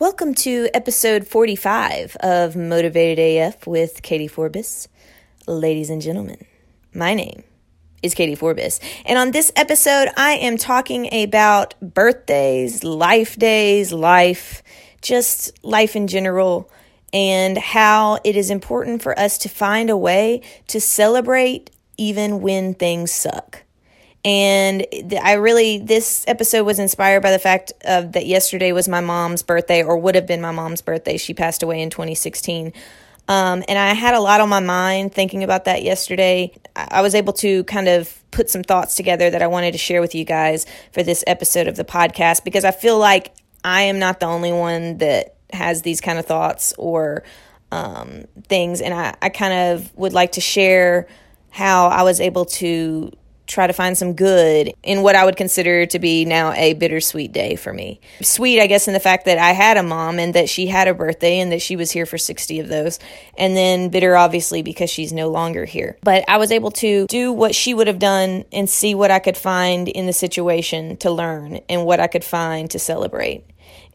[0.00, 4.88] Welcome to episode 45 of Motivated AF with Katee Forbis.
[5.46, 6.42] Ladies and gentlemen,
[6.94, 7.42] my name
[8.02, 8.80] is Katee Forbis.
[9.04, 14.62] And on this episode, I am talking about birthdays, life days, life,
[15.02, 16.70] just life in general,
[17.12, 22.72] and how it is important for us to find a way to celebrate even when
[22.72, 23.64] things suck.
[24.24, 24.86] And
[25.22, 29.42] I really, this episode was inspired by the fact of that yesterday was my mom's
[29.42, 31.16] birthday, or would have been my mom's birthday.
[31.16, 32.72] She passed away in 2016.
[33.28, 36.52] Um, and I had a lot on my mind thinking about that yesterday.
[36.74, 40.00] I was able to kind of put some thoughts together that I wanted to share
[40.00, 43.32] with you guys for this episode of the podcast because I feel like
[43.64, 47.22] I am not the only one that has these kind of thoughts or
[47.72, 48.80] um, things.
[48.80, 51.06] And I, I kind of would like to share
[51.50, 53.12] how I was able to
[53.50, 57.32] try to find some good in what I would consider to be now a bittersweet
[57.32, 58.00] day for me.
[58.22, 60.88] Sweet, I guess, in the fact that I had a mom and that she had
[60.88, 62.98] a birthday and that she was here for 60 of those.
[63.36, 65.98] And then bitter, obviously, because she's no longer here.
[66.02, 69.18] But I was able to do what she would have done and see what I
[69.18, 73.44] could find in the situation to learn and what I could find to celebrate.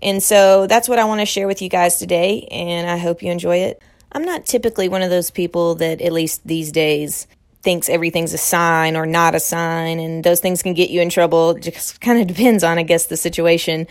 [0.01, 3.23] And so that's what I want to share with you guys today, and I hope
[3.23, 3.81] you enjoy it.
[4.11, 7.27] I'm not typically one of those people that, at least these days,
[7.65, 11.09] thinks everything's a sign or not a sign, and those things can get you in
[11.09, 11.51] trouble.
[11.51, 13.87] It just kind of depends on, I guess, the situation.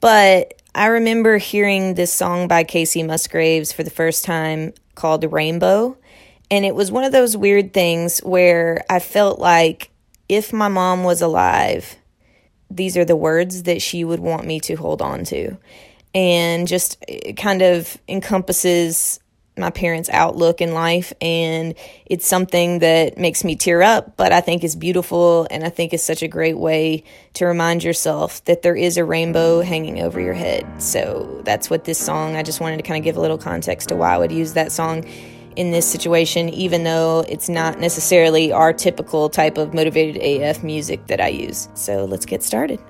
[0.00, 5.96] But I remember hearing this song by Kacey Musgraves for the first time called Rainbow.
[6.50, 9.90] And it was one of those weird things where I felt like
[10.28, 11.96] if my mom was alive,
[12.70, 15.56] these are the words that she would want me to hold on to.
[16.14, 17.02] And just
[17.36, 19.20] kind of encompasses
[19.56, 21.74] my parents' outlook in life, and
[22.06, 25.92] it's something that makes me tear up, but I think is beautiful, and I think
[25.94, 30.20] is such a great way to remind yourself that there is a rainbow hanging over
[30.20, 30.66] your head.
[30.82, 33.90] So that's what this song, I just wanted to kind of give a little context
[33.90, 35.04] to why I would use that song
[35.54, 41.06] in this situation, even though it's not necessarily our typical type of motivated AF music
[41.06, 41.68] that I use.
[41.74, 42.80] So let's get started.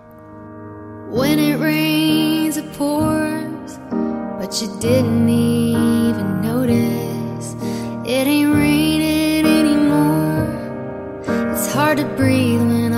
[1.10, 3.78] When it rains, it pours,
[4.40, 5.63] but you didn't even
[6.66, 7.54] notice
[8.06, 10.48] it ain't raining anymore.
[11.52, 12.93] It's hard to breathe when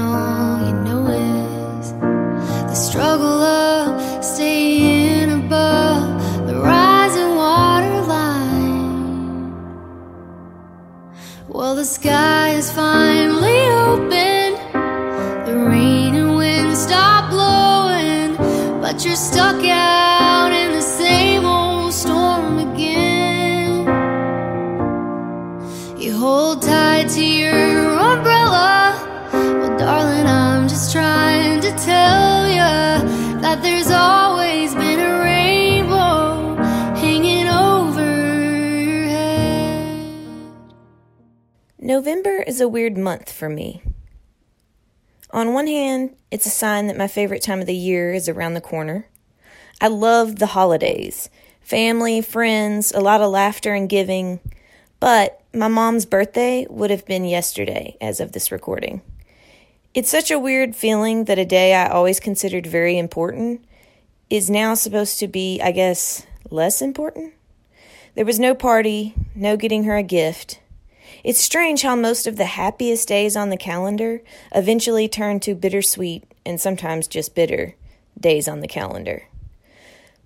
[41.97, 43.81] November is a weird month for me.
[45.31, 48.53] On one hand, it's a sign that my favorite time of the year is around
[48.53, 49.09] the corner.
[49.81, 51.31] I love the holidays
[51.63, 54.41] family, friends, a lot of laughter and giving.
[55.01, 59.01] But my mom's birthday would have been yesterday as of this recording.
[59.95, 63.65] It's such a weird feeling that a day I always considered very important
[64.29, 67.33] is now supposed to be, I guess, less important.
[68.17, 70.61] There was no party, no getting her a gift.
[71.25, 74.23] It's strange how most of the happiest days on the calendar
[74.55, 77.75] eventually turn to bittersweet and sometimes just bitter
[78.19, 79.25] days on the calendar.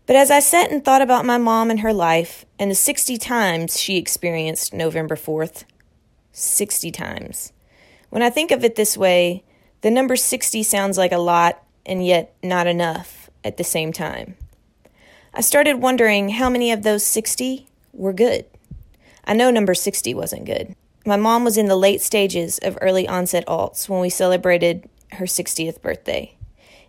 [0.07, 3.17] But as I sat and thought about my mom and her life and the 60
[3.17, 5.65] times she experienced November 4th,
[6.33, 7.53] 60 times.
[8.09, 9.45] When I think of it this way,
[9.83, 14.37] the number 60 sounds like a lot and yet not enough at the same time.
[15.33, 18.47] I started wondering how many of those 60 were good.
[19.31, 20.75] I know number 60 wasn't good.
[21.07, 25.25] My mom was in the late stages of early onset alts when we celebrated her
[25.25, 26.37] 60th birthday.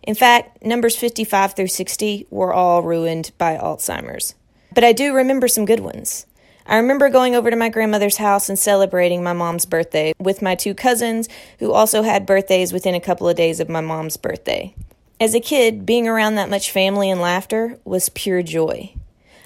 [0.02, 4.34] In fact, numbers 55 through 60 were all ruined by Alzheimer's.
[4.74, 6.26] But I do remember some good ones.
[6.66, 10.56] I remember going over to my grandmother's house and celebrating my mom's birthday with my
[10.56, 11.28] two cousins,
[11.60, 14.74] who also had birthdays within a couple of days of my mom's birthday.
[15.20, 18.94] As a kid, being around that much family and laughter was pure joy.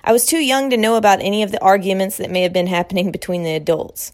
[0.09, 2.69] I was too young to know about any of the arguments that may have been
[2.69, 4.13] happening between the adults.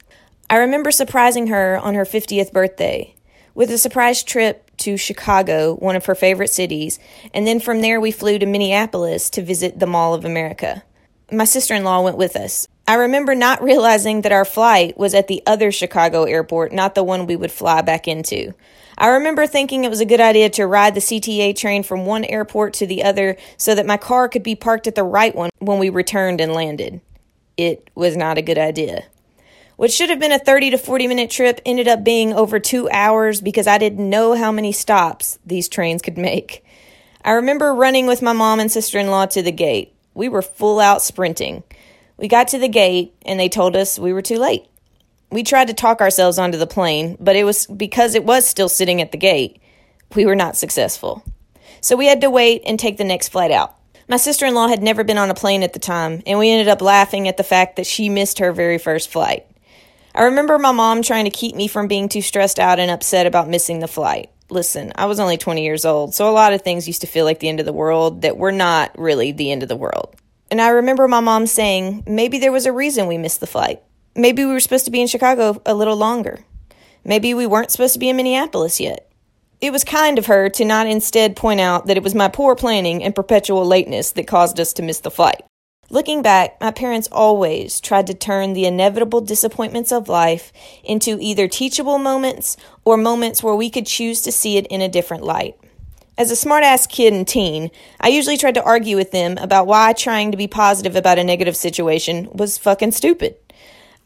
[0.49, 3.15] I remember surprising her on her 50th birthday
[3.55, 6.99] with a surprise trip to Chicago, one of her favorite cities,
[7.35, 10.83] and then from there we flew to Minneapolis to visit the Mall of America.
[11.33, 12.69] My sister in law went with us.
[12.87, 17.03] I remember not realizing that our flight was at the other Chicago airport, not the
[17.03, 18.53] one we would fly back into.
[18.99, 22.27] I remember thinking it was a good idea to ride the CTA train from one
[22.27, 25.49] airport to the other so that my car could be parked at the right one
[25.59, 27.01] when we returned and landed.
[27.57, 29.05] It was not a good idea.
[29.77, 32.91] What should have been a 30 to 40 minute trip ended up being over two
[32.91, 36.63] hours because I didn't know how many stops these trains could make.
[37.25, 39.95] I remember running with my mom and sister in law to the gate.
[40.15, 41.63] We were full out sprinting.
[42.17, 44.67] We got to the gate and they told us we were too late.
[45.31, 48.69] We tried to talk ourselves onto the plane, but it was because it was still
[48.69, 49.61] sitting at the gate.
[50.15, 51.25] We were not successful.
[51.81, 53.75] So we had to wait and take the next flight out.
[54.09, 56.51] My sister in law had never been on a plane at the time, and we
[56.51, 59.47] ended up laughing at the fact that she missed her very first flight.
[60.15, 63.27] I remember my mom trying to keep me from being too stressed out and upset
[63.27, 64.31] about missing the flight.
[64.53, 67.25] Listen, I was only 20 years old, so a lot of things used to feel
[67.25, 70.15] like the end of the world that were not really the end of the world.
[70.51, 73.83] And I remember my mom saying maybe there was a reason we missed the flight.
[74.15, 76.45] Maybe we were supposed to be in Chicago a little longer.
[77.03, 79.11] Maybe we weren't supposed to be in Minneapolis yet.
[79.63, 82.55] It was kind of her to not instead point out that it was my poor
[82.55, 85.43] planning and perpetual lateness that caused us to miss the flight.
[85.93, 90.51] Looking back, my parents always tried to turn the inevitable disappointments of life
[90.83, 94.89] into either teachable moments or moments where we could choose to see it in a
[94.89, 95.55] different light.
[96.17, 99.93] As a smartass kid and teen, I usually tried to argue with them about why
[99.93, 103.37] trying to be positive about a negative situation was fucking stupid.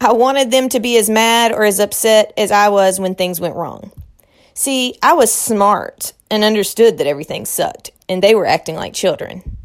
[0.00, 3.40] I wanted them to be as mad or as upset as I was when things
[3.40, 3.92] went wrong.
[4.54, 9.55] See, I was smart and understood that everything sucked, and they were acting like children.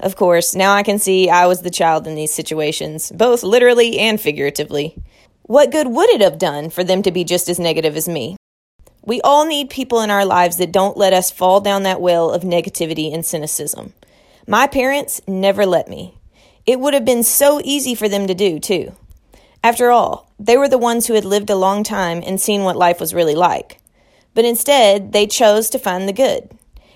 [0.00, 3.98] Of course, now I can see I was the child in these situations, both literally
[3.98, 4.96] and figuratively.
[5.42, 8.36] What good would it have done for them to be just as negative as me?
[9.02, 12.30] We all need people in our lives that don't let us fall down that well
[12.30, 13.92] of negativity and cynicism.
[14.46, 16.14] My parents never let me.
[16.66, 18.94] It would have been so easy for them to do, too.
[19.62, 22.76] After all, they were the ones who had lived a long time and seen what
[22.76, 23.80] life was really like.
[24.34, 26.50] But instead, they chose to find the good.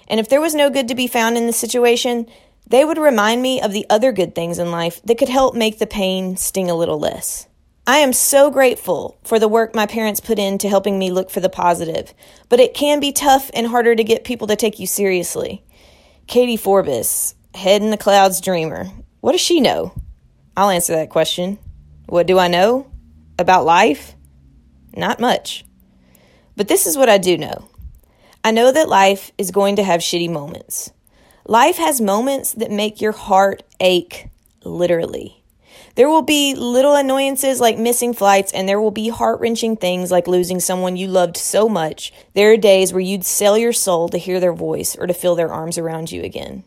[0.08, 2.26] And if there was no good to be found in the situation,
[2.66, 5.78] they would remind me of the other good things in life that could help make
[5.78, 7.46] the pain sting a little less.
[7.87, 11.40] I am so grateful for the work my parents put into helping me look for
[11.40, 12.14] the positive,
[12.49, 15.62] but it can be tough and harder to get people to take you seriously.
[16.26, 18.87] Katee Forbis, head in the clouds dreamer.
[19.20, 19.93] What does she know?
[20.56, 21.58] I'll answer that question.
[22.06, 22.90] What do I know?
[23.38, 24.14] About life?
[24.96, 25.67] Not much.
[26.56, 27.69] But this is what I do know
[28.43, 30.90] I know that life is going to have shitty moments.
[31.46, 34.29] Life has moments that make your heart ache,
[34.64, 35.43] literally.
[35.94, 40.11] There will be little annoyances like missing flights, and there will be heart wrenching things
[40.11, 42.14] like losing someone you loved so much.
[42.32, 45.35] There are days where you'd sell your soul to hear their voice or to feel
[45.35, 46.64] their arms around you again.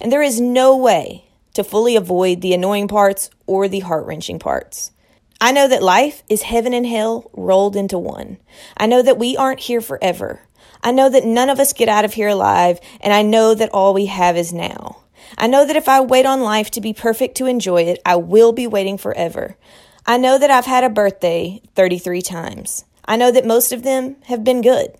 [0.00, 4.38] And there is no way to fully avoid the annoying parts or the heart wrenching
[4.38, 4.90] parts.
[5.38, 8.38] I know that life is heaven and hell rolled into one.
[8.76, 10.40] I know that we aren't here forever.
[10.84, 13.70] I know that none of us get out of here alive, and I know that
[13.72, 14.98] all we have is now.
[15.38, 18.16] I know that if I wait on life to be perfect to enjoy it, I
[18.16, 19.56] will be waiting forever.
[20.04, 22.84] I know that I've had a birthday 33 times.
[23.06, 24.94] I know that most of them have been good.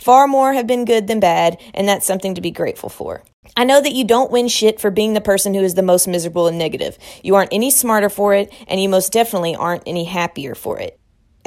[0.00, 3.22] Far more have been good than bad, and that's something to be grateful for.
[3.56, 6.08] I know that you don't win shit for being the person who is the most
[6.08, 6.98] miserable and negative.
[7.22, 10.98] You aren't any smarter for it, and you most definitely aren't any happier for it.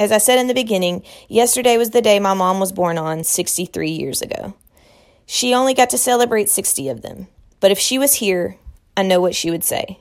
[0.02, 3.22] As I said in the beginning, yesterday was the day my mom was born on
[3.22, 4.54] 63 years ago.
[5.26, 7.28] She only got to celebrate 60 of them.
[7.60, 8.56] But if she was here,
[8.96, 10.00] I know what she would say.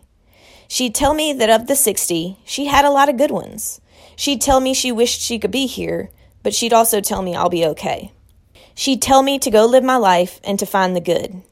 [0.68, 3.80] She'd tell me that of the 60, she had a lot of good ones.
[4.16, 6.10] She'd tell me she wished she could be here,
[6.42, 8.12] but she'd also tell me I'll be okay.
[8.74, 11.44] She'd tell me to go live my life and to find the good.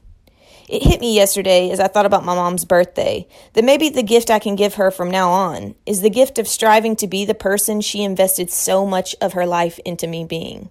[0.70, 4.30] It hit me yesterday as I thought about my mom's birthday that maybe the gift
[4.30, 7.34] I can give her from now on is the gift of striving to be the
[7.34, 10.70] person she invested so much of her life into me being.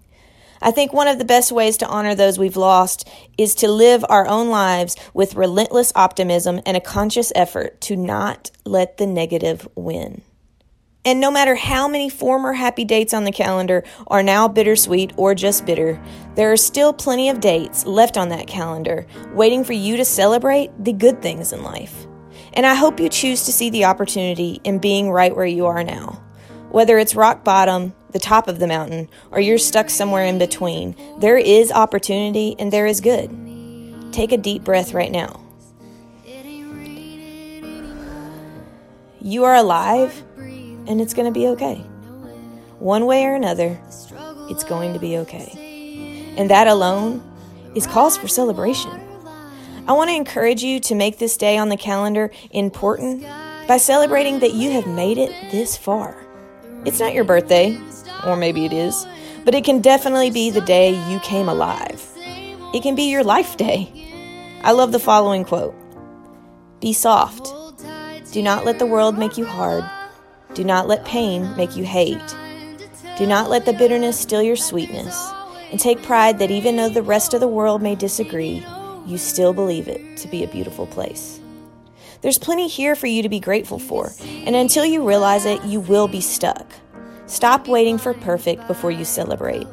[0.62, 4.06] I think one of the best ways to honor those we've lost is to live
[4.08, 9.68] our own lives with relentless optimism and a conscious effort to not let the negative
[9.76, 10.22] win.
[11.06, 15.34] And no matter how many former happy dates on the calendar are now bittersweet or
[15.34, 16.02] just bitter,
[16.36, 20.72] there are still plenty of dates left on that calendar waiting for you to celebrate
[20.78, 22.06] the good things in life.
[22.52, 25.84] And I hope you choose to see the opportunity in being right where you are
[25.84, 26.22] now.
[26.70, 30.96] Whether it's rock bottom, the top of the mountain, or you're stuck somewhere in between,
[31.20, 33.30] there is opportunity and there is good.
[34.12, 35.46] Take a deep breath right now.
[39.22, 40.24] You are alive,
[40.90, 41.76] and it's going to be okay.
[42.80, 43.80] One way or another,
[44.50, 46.34] it's going to be okay.
[46.36, 47.24] And that alone
[47.76, 48.92] is cause for celebration.
[49.88, 53.24] I want to encourage you to make this day on the calendar important
[53.68, 56.26] by celebrating that you have made it this far.
[56.86, 57.80] It's not your birthday,
[58.26, 59.06] or maybe it is,
[59.46, 62.06] but it can definitely be the day you came alive.
[62.74, 63.92] It can be your life day.
[64.64, 65.76] I love the following quote
[66.80, 67.54] Be soft.
[68.32, 69.84] Do not let the world make you hard.
[70.60, 72.36] Do not let pain make you hate.
[73.18, 75.32] Do not let the bitterness steal your sweetness.
[75.72, 78.62] And take pride that even though the rest of the world may disagree,
[79.06, 81.40] you still believe it to be a beautiful place.
[82.20, 85.80] There's plenty here for you to be grateful for, and until you realize it, you
[85.80, 86.70] will be stuck.
[87.26, 89.66] Stop waiting for perfect before you celebrate.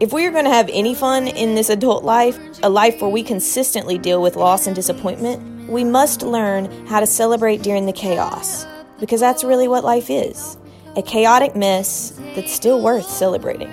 [0.00, 3.10] If we are going to have any fun in this adult life, a life where
[3.10, 7.92] we consistently deal with loss and disappointment, we must learn how to celebrate during the
[7.92, 8.64] chaos,
[9.04, 10.56] because that's really what life is
[10.96, 13.68] a chaotic mess that's still worth celebrating.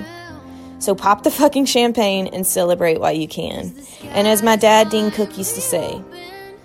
[0.79, 3.73] So pop the fucking champagne and celebrate while you can.
[4.09, 6.03] And as my dad, Dean Cook, used to say,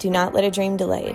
[0.01, 1.15] do not let a dream delayed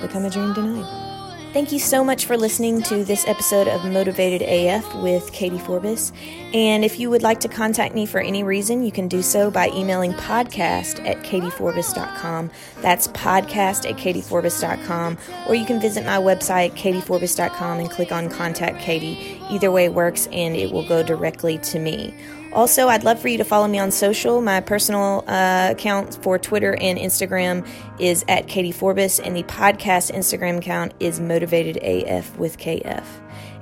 [0.00, 1.09] become a dream denied.
[1.52, 6.12] Thank you so much for listening to this episode of Motivated AF with Katee Forbis.
[6.54, 9.50] And if you would like to contact me for any reason, you can do so
[9.50, 12.52] by emailing podcast at kateeforbis.com.
[12.82, 15.18] That's podcast at kateeforbis.com.
[15.48, 19.40] Or you can visit my website, kateeforbis.com, and click on Contact Katee.
[19.50, 22.14] Either way works, and it will go directly to me.
[22.52, 24.40] Also, I'd love for you to follow me on social.
[24.40, 27.66] My personal uh, account for Twitter and Instagram
[28.00, 33.04] is at Katee Forbis, and the podcast Instagram account is Motivated AF with KF.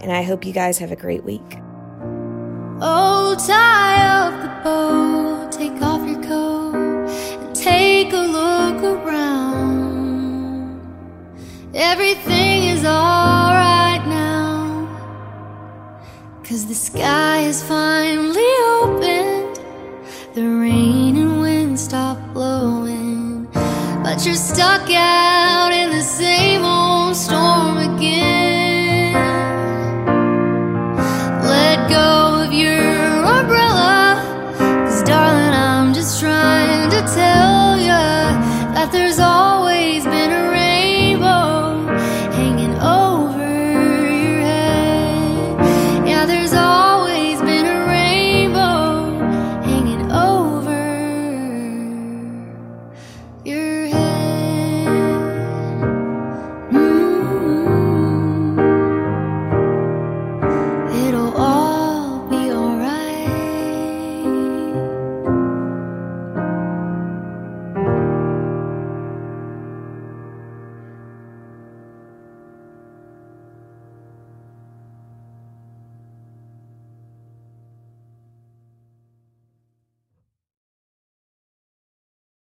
[0.00, 1.58] And I hope you guys have a great week.
[2.80, 10.80] Oh, tie up the boat, take off your coat, and take a look around.
[11.74, 14.88] Everything is alright now,
[16.42, 17.97] cause the sky is fine.